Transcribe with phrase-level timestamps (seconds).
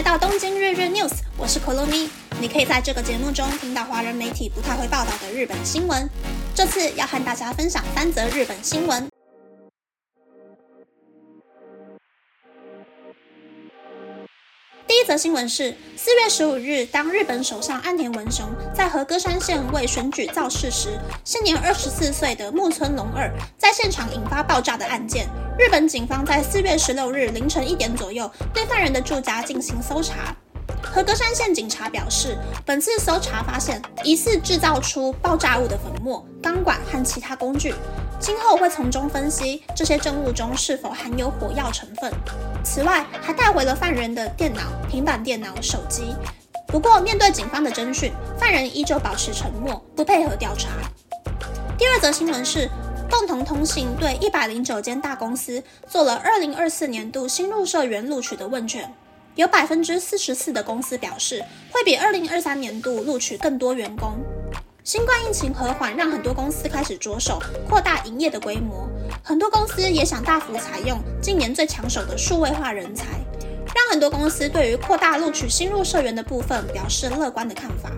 [0.00, 2.08] 来到东京日日 news，我是 Kolumi。
[2.40, 6.08] 你可以在这个节目中听到华人媒体不太会报道的日本新闻。
[6.54, 9.19] 这次要和大家分享三则日本新闻。
[15.10, 23.28] 则新闻是四月十五日，当日本首相岸田文雄在和歌山县为选举造势时，现年二十四岁的木村隆二
[23.58, 25.26] 在现场引发爆炸的案件。
[25.58, 30.32] 日本警方在四月十六日凌晨一点左右对犯人的住家进行搜查。
[30.80, 37.74] 和歌山县警察表示，本次搜查发现疑似制造出爆炸物的粉末、钢管和其他工具，
[38.20, 42.12] 今后会从中分析这些证物中是否含有火药成分。
[42.62, 46.14] 此外，还带回了犯人的电脑、平板电脑、手机。
[46.66, 50.68] 不过，面对警方的侦讯，犯人依旧保持沉默，不配合调查。
[51.76, 52.68] 第二则新闻是，
[53.10, 58.92] 共同通信对一百零九间大公司做了二零二四年度新入社员录取的问卷。
[59.36, 64.18] 有百分之四十四的公司表示会比二零二三年度录取更多员工。
[64.84, 68.88] 新冠疫情和缓，让很多公司开始着手扩大营业的规模，
[69.22, 73.04] 很多公司也想大幅采用今年最抢手的数位化人才，
[73.74, 77.90] 让很多公司对于扩大录取新入社员的部分表示乐观的看法。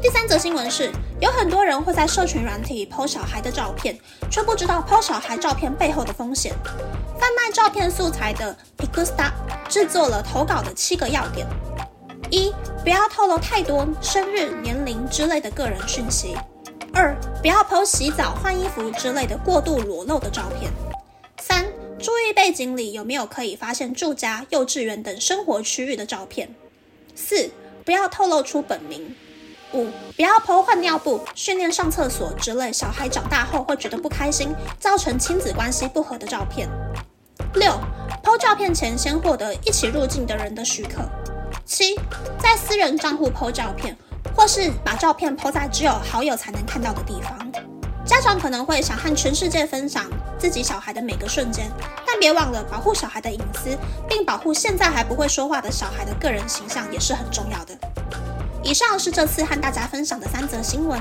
[0.00, 3.98] 第三则新闻是，有很多人会在社群软体剖小孩的照片，
[4.30, 6.54] 却不知道剖小孩照片背后的风险。
[7.18, 9.32] 贩卖照片素材的 p i c u s t a
[9.68, 11.46] 制作了投稿的七个要点：
[12.30, 16.34] 一、不要透露太多生日、年龄之类的个人讯息；
[16.98, 20.70] 二、不要 PO 洗澡、换衣服之类的过度裸露的照片；
[21.38, 21.66] 三、
[21.98, 26.48] 注意背景里有没有可以发现住家、幼稚园等生活区域的照片；
[27.14, 27.50] 四、
[27.84, 29.02] 不要透露出本名；
[29.74, 36.66] 五、不要 PO 换尿布、训练上厕所之类小孩长大后会觉得不开心、造成亲子关系不和的照片。
[37.56, 37.78] 六
[38.24, 41.02] ，PO 照片前先获得一起入境的人的许可。
[41.66, 41.94] 七，
[42.38, 43.94] 在私人账户 PO 照片，
[44.36, 47.50] 或是把照片 PO 在只有好友才能看到的地方。
[48.04, 50.04] 家长可能会想和全世界分享
[50.38, 51.68] 自己小孩的每个瞬间，
[52.06, 53.76] 但别忘了保护小孩的隐私，
[54.08, 57.76] 并保护现在还不会说话的小孩的个人形象也是很重要的。
[58.62, 61.00] 以上是这次和大家分享的三则新闻。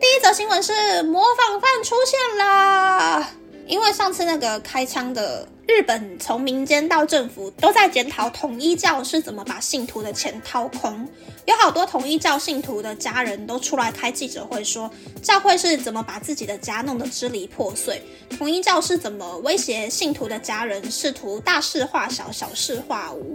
[0.00, 3.28] 第一则新闻是模仿犯出现了，
[3.66, 11.08] 因为上次那个开枪的日本，从民间到政府都在检讨统一教是怎么把信徒的钱掏空，
[11.44, 14.88] 有好多统一教信徒的家人都出来开记者会说，
[15.20, 18.00] 教会是怎么把自己的家弄得支离破碎，
[18.38, 23.34] 统一教是怎么威胁信徒的家人，试图大事化小，小事化无。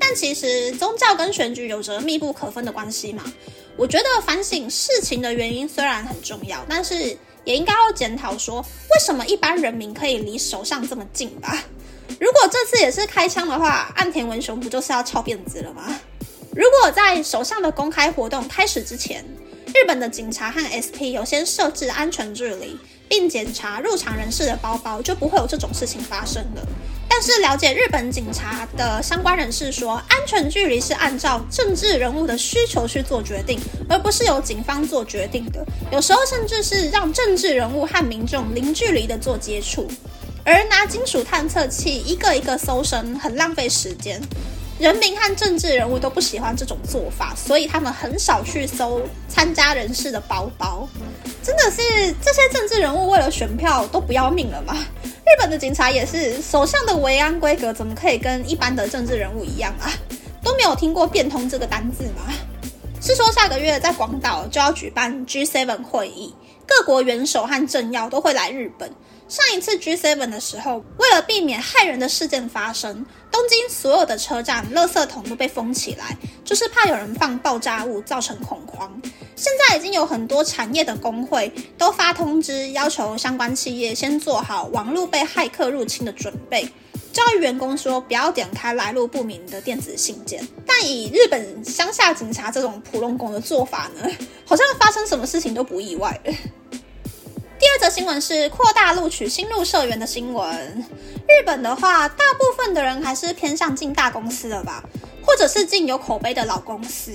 [0.00, 3.22] 但其实宗教跟选举有着密不可分的关系嘛。
[3.76, 7.16] 我觉得反省事情的原因虽然很重要，但是
[7.46, 11.64] 也应该要检讨说，为什么一般人民可以离首相这么近吧？
[12.20, 15.98] 如果这次也是开枪的话，岸田文雄不就是要翘辫子了吗？
[16.54, 19.24] 如果在首相的公开活动开始之前，
[19.68, 22.76] 日本的警察和 SP 有先设置安全距离，
[23.08, 26.66] 并检查入场人士的包包，就不会有这种事情发生了。
[27.18, 35.64] 但是了解日本警察的相关人士说，安全距离是按照政治人物的需求去做决定，而不是由警方做决定的。
[35.90, 39.90] 有时候甚至是让政治人物和民众零距离的做接触，
[40.44, 44.20] 而拿金属探测器一个一个搜身，很浪费时间。
[44.78, 50.86] 人民和政治人物都不喜欢这种做法，所以他们很少去搜参加人士的包包。
[51.42, 54.76] 真的是这些政治人物为了选票都不要命了吗？
[55.26, 59.90] 日本的警察也是，首相的维安规格怎么可以跟一般的政治人物一样啊？
[60.40, 62.32] 都没有听过变通这个单字吗？
[63.02, 66.32] 是说下个月在广岛就要举办 G7 会议，
[66.66, 68.90] 各国元首和政要都会来日本。
[69.28, 79.00] 上一次 G7 的时候，为了避免害人的事件发生，东京所有的车站垃圾桶都被封起来，就是怕有人放爆炸物造成恐慌。
[79.34, 86.68] 现在已经有很多产业的工会都发通知，要求相关企业先做好网络被骇客入侵的准备，
[87.16, 90.46] 教育员工说不要点开来路不明的电子信件。
[90.66, 94.06] 但以日本乡下警察这种普通工的做法呢，
[94.44, 96.20] 好像发生什么事情都不意外。
[97.58, 100.84] 第二则新闻是扩大录取新入社员的新闻。
[101.26, 104.84] 日本的话，大部分的人还是偏向进大公司的吧，
[105.24, 107.14] 或者是进有口碑的老公司。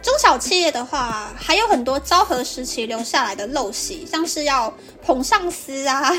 [0.00, 4.72] 中小企业的话，还有很多昭和时期留下来的陋习，像是要
[5.04, 6.10] 捧上司啊，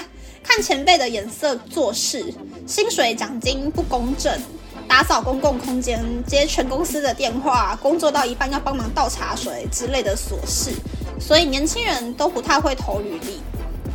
[0.44, 2.32] 看前辈的眼色做事，
[2.68, 4.38] 薪水奖金不公正，
[4.88, 10.72] 打扫公共空间，接全公司的电话，工作到一半要帮忙倒茶水之类的琐事，
[11.20, 13.40] 所以年轻人都不太会投履历。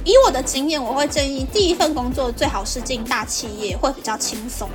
[0.05, 4.69] 以我的经验，我会建议第一份工作最好是进大企业，会比较轻松。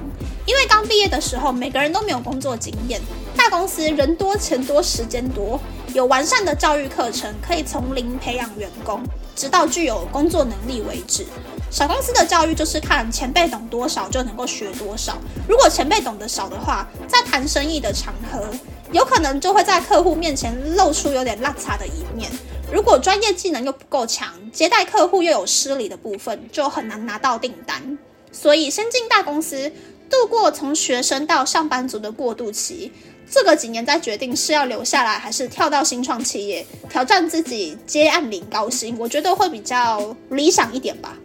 [0.46, 3.02] 因为刚毕业的时候，每个人都没有工作经验，
[3.36, 5.60] 大公司人多钱多时间多，
[5.94, 9.04] 有完善的教育课程，可以从零培养员工，
[9.36, 11.24] 直到具有工作能力为止。
[11.70, 15.16] 小公司的教育就是看前辈懂多少就能够学多少。
[15.48, 18.44] 如果前辈懂得少的话，在谈生意的场合，
[18.92, 22.32] 有可能就会在客户面前露出有点邋遢的一面。
[22.72, 28.00] 如果专业技能又不够强，接待客户又有失礼的部分，就很难拿到订单。
[28.32, 29.72] 所以，先进大公司，
[30.10, 32.92] 度过从学生到上班族的过渡期，
[33.30, 41.18] 这个几年再决定是要留下来，还是跳到新创企业挑战自己接案领高薪，我觉得会比较理想一点吧。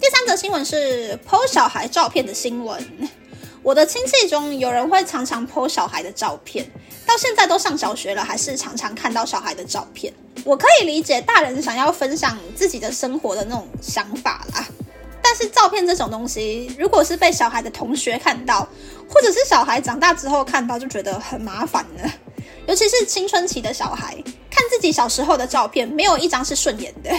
[0.00, 2.82] 第三则新闻是剖小孩照片的新闻。
[3.62, 6.64] 我的亲戚中有人会常常剖小孩的照片，
[7.04, 10.12] 到现在都上小学了，还是常常看到小孩的照片。
[10.44, 14.66] 我可以理解大人想要分享自己的生活的那种想法啦，
[15.38, 18.66] 是照片这种东西，如果是被小孩的同学看到，
[19.08, 22.10] 或者是小孩长大之后看到，就觉得很麻烦了。
[22.66, 24.12] 尤其是青春期的小孩，
[24.50, 27.10] 看自己小时候的照片，没有一张是顺眼的。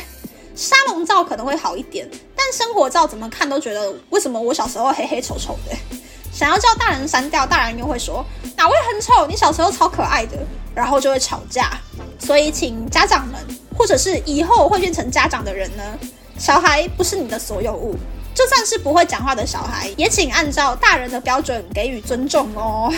[0.54, 2.06] 沙龙照可能会好一点，
[2.36, 5.74] 但生活照怎么看都觉得为什么我小时候黑黑丑丑的，
[6.34, 8.26] 想要叫大人删掉，大人又会说
[8.58, 10.38] 哪位很丑，你小时候超可爱的，
[10.76, 11.72] 然后就会吵架。
[12.20, 13.36] 所以请家长们，
[13.78, 15.84] 或者是以后会变成家长的人呢，
[16.40, 17.96] 小孩不是你的所有物，
[18.34, 22.90] 就算是不会讲话的小孩，也请按照大人的标准给予尊重哦。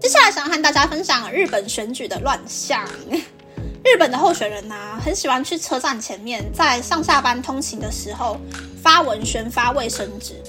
[0.00, 2.84] 接下来想和大家分享日本选举的乱象。
[3.84, 8.38] 日本的候选人呐，很喜欢去车站前面，在上下班通勤的时候
[8.82, 10.42] 发文宣发卫生纸。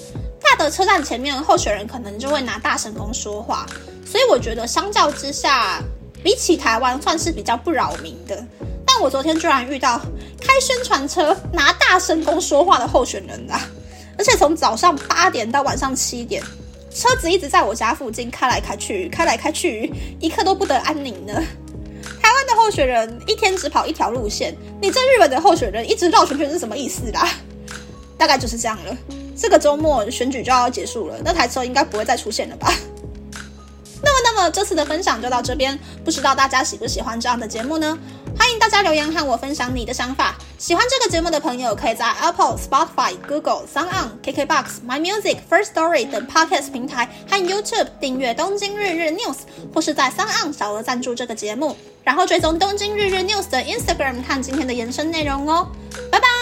[0.56, 3.66] 的车站前面，候选人可能就会拿大声公说话。
[4.04, 5.80] 所以我觉得，相较之下，
[6.22, 8.44] 比起台湾算是比较不扰民的。
[8.86, 10.00] 但我昨天居然遇到
[10.40, 13.60] 开宣传车拿大声公说话的候选人啊！
[14.16, 16.42] 而且从早上八点到晚上七点。
[16.90, 21.34] 车子一直在我家附近开来开去，开来开去，一刻都不得安宁呢。
[22.22, 27.28] 台湾的候选人一天只跑一条路线，你这日本的候选人一直绕圈圈是什么意思啦？
[28.16, 28.96] 大概就是这样了。
[29.36, 32.72] 这个周末选举就要结束了，那台车应该不会再出现了吧？
[34.02, 37.98] 那么，那么这次的分享就到这边，不知道大家喜不喜欢这样的节目呢？
[38.38, 40.36] 欢迎大家留言和我分享你的想法。
[40.58, 49.34] 喜欢这个节目的朋友，可以在 Apple、Spotify、Google、Sound On、KKBox、My Music、First Story 等 Podcast 平台和 YouTube 订阅《东京日日 News》，
[49.74, 51.74] 或是在 Sound On 小额赞助这个节目，
[52.04, 55.66] 然后追踪《东京日日 News》的 Instagram 看今天的延伸内容哦。
[56.12, 56.35] 拜拜。